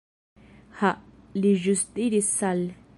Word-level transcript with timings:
Ha, 0.79 0.91
li 1.45 1.53
ĵus 1.67 1.87
diris 1.99 2.37
"Sal." 2.41 2.67